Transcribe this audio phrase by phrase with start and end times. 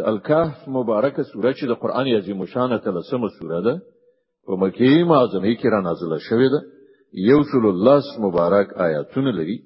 [0.00, 3.74] د الکهف مبارکه سوره چې د قران عظیم شان تلسمه سوره ده
[4.46, 6.60] په مکی معظمه کې را نازله شوې ده
[7.30, 9.58] یو سل الله مبارک آیاتونه لري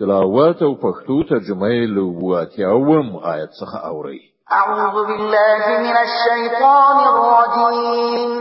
[0.00, 4.20] تلاوت او پښتو ترجمه یې لوبواتي او هم آیات څخه اوري
[4.50, 8.32] اعوذ بالله من الشیطان الرجیم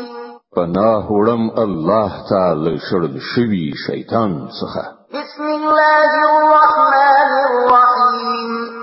[0.59, 4.83] پنا هوړم الله تعالی شړل شوی شیطان څخه
[5.19, 6.09] بسم الله
[6.39, 8.74] الرحمن الرحیم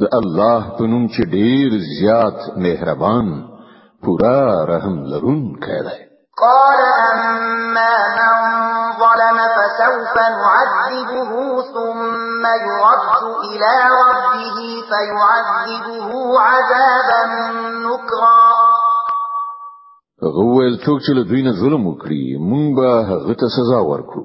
[0.00, 1.68] د الله په نوم چې ډیر
[1.98, 3.26] زیات مهربان
[4.04, 4.40] پورا
[4.72, 5.98] رحم لرونکی دی
[6.42, 8.36] قال اما من
[9.02, 11.32] ظلم فسوف نعذبه
[11.74, 13.74] ثم يرد الى
[14.04, 14.58] ربه
[14.90, 16.08] فيعذبه
[16.50, 17.22] عذابا
[17.86, 18.48] نكرا
[20.36, 24.24] غوول څوک چې له دوی نه ظلم وکړي مونږ به هغه ته سزا ورکړو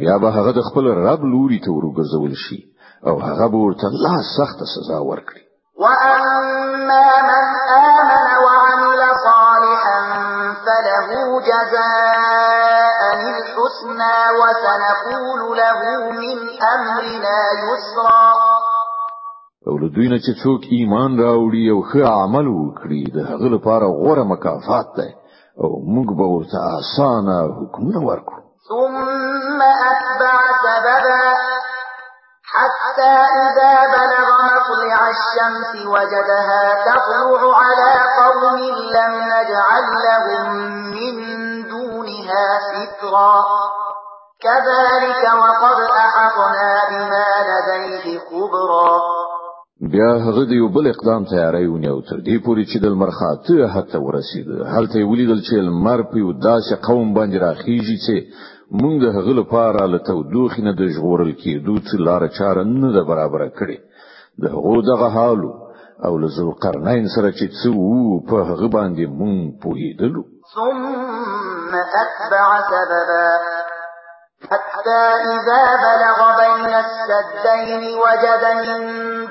[0.00, 2.58] بیا به هغه د خپل رب لوري ته ورګرځول شي
[3.06, 5.40] او هغه ورته لا سخت سزا ورکړي
[5.82, 7.44] واما من
[7.76, 9.98] امن وعمل صالحا
[10.64, 11.10] فله
[11.50, 15.78] جزاء الحسنى وسنقول له
[16.24, 16.38] من
[16.74, 18.32] امرنا يسرا
[19.68, 23.86] او له دوی نه چې څوک ایمان راوړي او ښه عمل وکړي د هغه لپاره
[23.98, 25.08] غوره مکافات ده
[25.62, 28.94] او موږ به ورته اسانه حکم ورکړو ثم
[32.98, 34.12] حتى إذا بلغ
[34.50, 38.58] مطلع الشمس وجدها تطلع على قوم
[38.96, 40.46] لم نجعل لهم
[40.92, 41.16] من
[41.68, 43.36] دونها سترا
[44.42, 48.90] كذلك وقد أحطنا بما لديه خبرا
[49.92, 53.78] بیا هغه د یو بل اقدام تیاری ونیو تر دې پوري چې د لمر خاطه
[53.78, 58.16] هته ورسید هلته ولیدل چې لمر په یو داسې قوم باندې راخیږي چې
[58.80, 63.02] مونږ د هغه لپاره له تودوخې نه د ژغورل کېدو څخه لار چاره نه ده
[63.10, 63.78] برابره کړې
[64.42, 65.50] د هغو دغه حالو
[66.06, 67.72] او له ذوالقرنین سره چې څو
[68.28, 70.22] په هغه باندې مونږ پوهېدلو
[70.54, 71.72] ثم
[72.04, 73.28] أتبع سببا
[74.50, 75.02] حتى
[75.36, 78.80] إذا بلغ بين السدين وجد من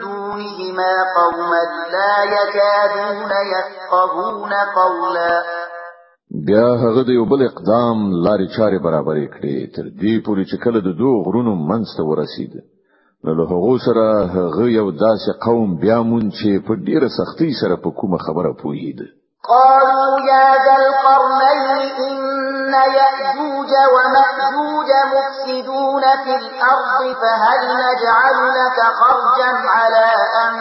[0.05, 5.33] دونهما قوما لا يكادون يفقهون قولا
[6.45, 10.79] بیا هغه د یو بل اقدام لارې چارې برابرې کړې تر دې پورې چې کله
[10.81, 12.51] د دوه غرونو منځ ته ورسید
[13.23, 14.05] نو له هغه سره
[14.35, 18.99] هغه یو داسې قوم بیا مون چې په ډیره سختی سره په کومه خبره پوهید
[19.51, 30.09] قالوا يا ذا القرنين إن يأجوج ومأجوج مفسدون في الأرض فهل نجعل لك خرجا على
[30.44, 30.51] أن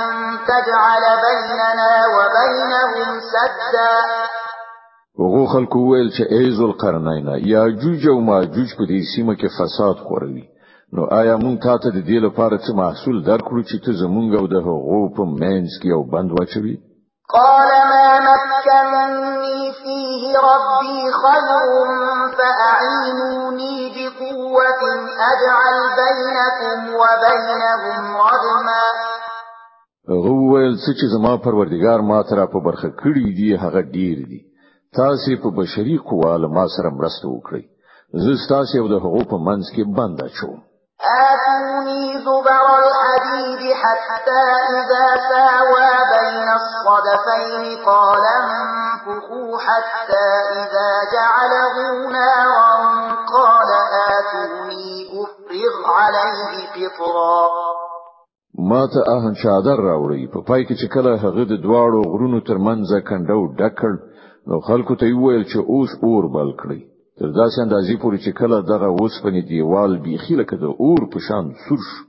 [0.50, 3.94] تجعل بيننا وبينهم سدا
[5.22, 9.96] وغو خلکو ویل چې ایز القرنین یا جوج او ماجوج په دې سیمه کې فساد
[10.06, 10.44] خوروي
[10.96, 14.66] نو آیا مونږ تاسو د دې لپاره څه محصول درکړو چې ته زمونږ او د
[14.66, 16.74] هغو په مینس کې یو بند واچوي
[17.36, 18.10] قال ما
[18.52, 24.82] مكنني فيه ربي خير فأعينوني بقوة
[25.30, 28.84] أجعل بينكم وبينهم ردما
[30.26, 34.40] غوول سچ زما پروردگار ما ترا په برخه کړی دی هغه ډیر دی
[35.00, 37.64] تاسو په بشري قواله ما سره مرسته وکړئ
[38.24, 40.58] زه تاسو او د هغو په منځ کې بند اچوم
[41.30, 44.44] آتوني زبر الحديد حتى
[44.80, 50.26] إذا ساوى بين الصدفين قال انفخوا حتى
[50.62, 51.74] إذا جعله
[52.16, 52.72] نارا
[53.34, 53.68] قال
[54.16, 54.88] آتوني
[55.22, 56.46] أفرغ عليه
[56.76, 57.42] قطرا
[58.70, 62.38] ما ته اهن چادر راوړی په پا پای کې چې کله هغه د دواړو غرونو
[62.48, 63.92] ترمنځ کنډو ډکړ
[64.48, 66.80] نو خلکو ته ویل چې اوس اور بل کړی
[67.20, 71.48] تر داسې اندازې پورې چې کله دغه اوسپنې دیوال بیخي لکه د اور په شان
[71.64, 72.02] سور شو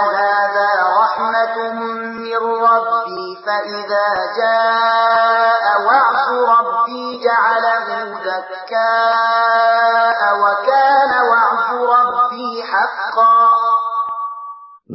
[3.45, 7.88] فإذا جاء وعد ربي جعله
[8.25, 13.50] دكاء وكان وعد ربي حقا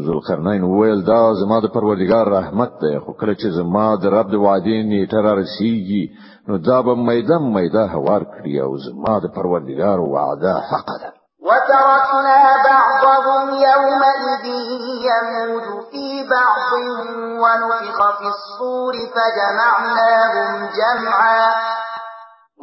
[0.07, 4.37] ذوالقرنین وویل دا زما د پروردگار رحمت ده خو کله چې زما د رب د
[4.45, 6.05] وعدې نیټه رارسیږي
[6.49, 11.11] نو دا به میده میده هوار کړي او زما د پروردگار وعده حق ده
[11.51, 14.45] وترکنا بعضهم يومئذ
[15.09, 15.80] یموج
[16.31, 16.73] بعض
[17.43, 21.55] ونفخ في الصور فجمعناهم جمعا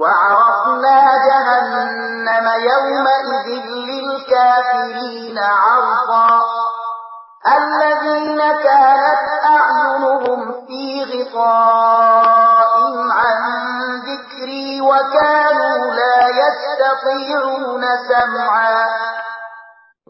[0.01, 6.41] وعرفنا جهنم يومئذ للكافرين عرضا
[7.57, 13.37] الذين كانت أعينهم في غطاء عن
[14.07, 18.87] ذكري وكانوا لا يستطيعون سمعا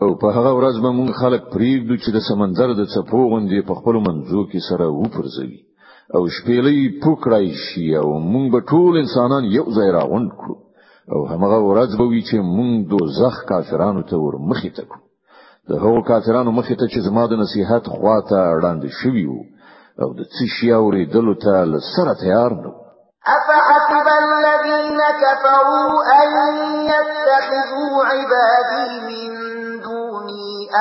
[0.04, 3.74] او په هغه ورځ به موږ خلک پریږدو چې د سمندر د څپو غوندې په
[3.80, 5.60] خپل منځو کې سره وپرځوي
[6.16, 10.56] او شپېلې پوکړای شي او موږ به ټول انسانان یو ځای راغونډ کړو
[11.14, 15.04] او همغه ورځ به وي چې موږ دوزخ کافرانو ته ور مخې ته کړو
[15.70, 19.44] د هغو کافرانو مخې ته چې زما د نصيحت خوا ته وړاندې شوي وو
[20.04, 22.72] او د څه شي اورېدلو ته لسره تیار نه
[23.36, 23.58] افا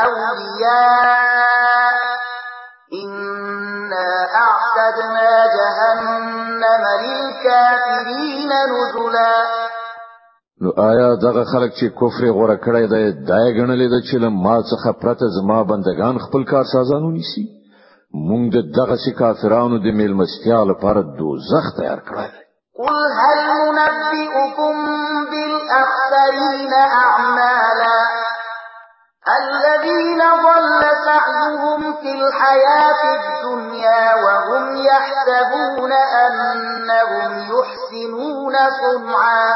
[0.08, 1.97] أولياء
[3.03, 4.08] إنا
[4.47, 9.67] أعتدنا جهنم للكافرين نزلا
[10.62, 14.91] نو آیا دغه خلک چې کفر غوړه کړی دی دای غنلې د چې ما څخه
[15.03, 17.44] پرته زما بندگان خپل کار سازانو نیسی
[18.29, 22.32] مونږ د دغه سي کافرانو د میلمستیا لپاره دوزخ تیار کړل
[22.85, 23.41] قل هل
[23.79, 24.75] ننبئكم
[25.31, 26.73] بالاخسرين
[27.05, 28.06] اعمالا
[29.28, 35.93] الذين ضل سعيهم في الحياة الدنيا وهم يحسبون
[36.26, 39.52] أنهم يحسنون صنعا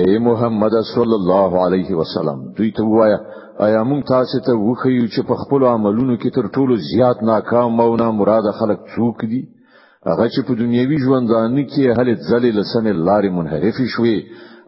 [0.00, 3.18] اے محمد صلی اللہ علیہ وسلم دوی ته وایا
[3.66, 7.88] ایا مون تاسو ته وخیو چې په خپل عملونو کې تر ټولو زیات ناکام او
[8.02, 9.40] نا مراد خلک څوک دي
[10.10, 14.16] هغه چې په دنیوي ژوند باندې کې هلې ځلې لسنې لارې منحرف شوي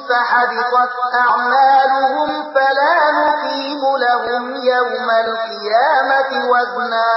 [0.08, 2.94] فحبطت أعمالهم فلا
[3.26, 4.42] نقيم لهم
[4.72, 7.08] يوم القيامة وزنا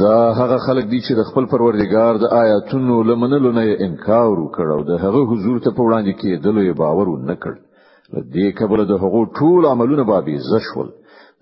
[0.00, 5.00] دا هغه خلک دي چې د خپل پروردګار د آیاتونو لمنلو نه انکار وکړو د
[5.04, 7.52] هغه حضور ته په وړاندې کې دلوي باور نه کړ
[8.34, 10.88] دې کبل د هغو ټول عملونه بابي زشول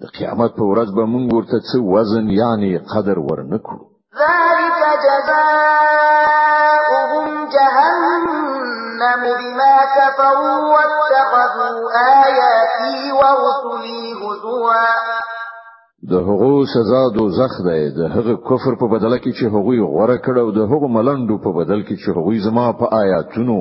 [0.03, 3.83] د قیامت په ورځ به موږ ورته څه وزن یعنی قدر ورنکړو
[4.21, 11.81] ذلك جزاؤهم جهنم بما كفروا واتخذوا
[12.25, 14.87] آياتي ورسلي هزوا
[16.11, 20.41] د هغو سزا دوزخ دی د هغه کفر په بدل کې چې هغوی غوړه کړه
[20.45, 23.59] او د هغو ملندو په بدل کې چې هغوی زما په آیاتونو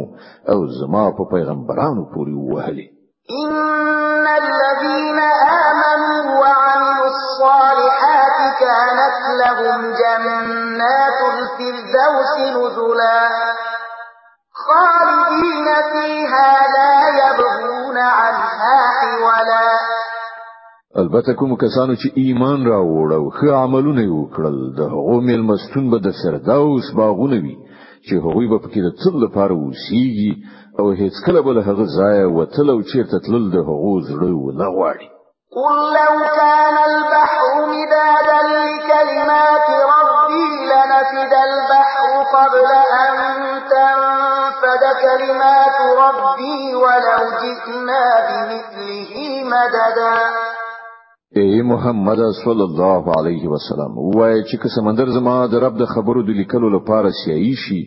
[0.51, 2.87] او زما په پیغمبرانو پورې وهلي
[3.41, 3.53] ان
[4.41, 5.66] الذين آمنوا
[7.27, 13.21] الصالحات كانت لهم جنات الفردوس نزلا
[14.65, 19.67] خالدين فيها لا يبغون عنها حولا
[21.03, 25.97] البته کوم کسانو چې ایمان را وړو خو عملونه وکړل د هغو مل مستون به
[25.97, 27.55] د سرداوس باغونه وي
[28.07, 30.31] چې هغوی به پکې د څل لپاره وسیږي
[30.79, 34.67] او هیڅ کله به له هغه ځایه وتلو چیرته تلل د هغو زړه و نه
[34.75, 35.16] غواړي
[35.55, 42.67] قل لو كان البحر مدادا لكلمات ربي لنفد البحر قبل
[43.07, 43.15] أن
[43.73, 49.13] تنفد كلمات ربي ولو جئنا بمثله
[49.51, 50.17] مددا
[51.37, 56.23] ای محمد صلی الله علیه وسلم وای چې که سمندر زما د رب د خبرو
[56.23, 57.81] د لیکلو لپاره سیایي شي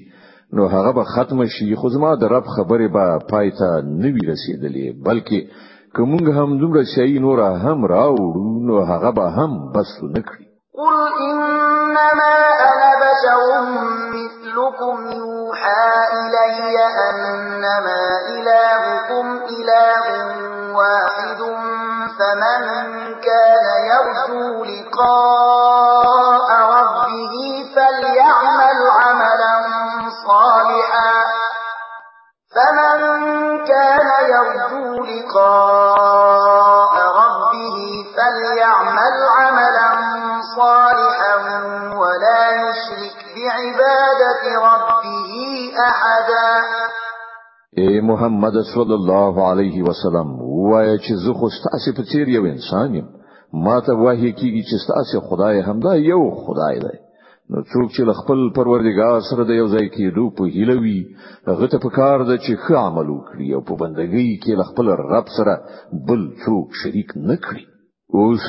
[0.52, 4.23] نو هغه به ختم شي خو زما د رب خبره به پای ته نه وی
[4.33, 5.40] رسیدلې بلکې
[5.97, 10.44] که موږ هم دومره شی نور هم راوړو نو هغه به هم بس نه قل
[10.78, 12.32] انما
[12.70, 13.42] انا بشر
[14.18, 16.76] مثلكم يوحى الي
[17.09, 18.00] انما
[18.35, 20.04] الهكم اله
[20.78, 21.40] واحد
[22.18, 22.61] فمن
[23.28, 27.35] كان يرجو لقاء ربه
[27.75, 29.56] فليعمل عملا
[30.26, 31.20] صالحا
[34.59, 36.94] يرجو لقاء
[37.25, 37.75] ربه
[38.16, 39.90] فليعمل عملا
[40.56, 41.37] صالحا
[42.00, 45.32] ولا يشرك بعبادة ربه
[45.87, 46.61] أحدا
[47.80, 50.28] اے محمد صلی الله علیہ وسلم
[50.70, 53.06] وای چې زه خو ستاسو په څیر یو انسان یم
[53.64, 56.97] ما ته وایي کیږي چې ستاسو خدای همدا یو خدای دی
[57.54, 60.99] نو څوک چې خپل پروردګار سره د یو ځای کېدو په هیله وي
[61.50, 65.52] هغه ته پکار ده چې ښه عمل وکړي او په بندګۍ کې خپل رب سره
[66.09, 67.64] بل څوک شریک نه کړي
[68.16, 68.42] اوس